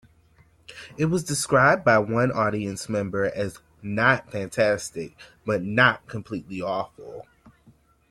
[0.97, 7.27] It was described by one audience member as "not fantastic, but not completely awful".